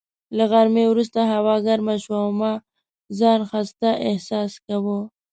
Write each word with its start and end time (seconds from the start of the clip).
له 0.37 0.43
غرمې 0.51 0.85
وروسته 0.87 1.19
هوا 1.33 1.55
ګرمه 1.67 1.95
شوه 2.03 2.19
او 2.25 2.29
ما 2.39 2.53
ځان 3.19 3.39
خسته 3.49 3.89
احساس 4.09 4.51
کاوه. 4.65 4.99